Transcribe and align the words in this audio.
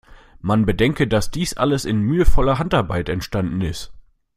Man 0.39 0.65
bedenke, 0.65 1.07
dass 1.07 1.29
dies 1.29 1.53
alles 1.57 1.85
in 1.85 2.01
mühevoller 2.01 2.57
Handarbeit 2.57 3.07
entstanden 3.07 3.61
ist. 3.61 3.93